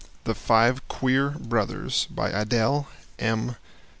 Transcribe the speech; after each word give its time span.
THE 0.23 0.33
FIVE 0.33 0.87
QUEER 0.87 1.29
BROTHERS 1.37 2.07
By 2.09 2.29
Adele 2.31 2.87
M. 3.19 3.55